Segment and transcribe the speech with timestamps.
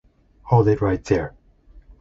[0.45, 1.35] Hold It Right There!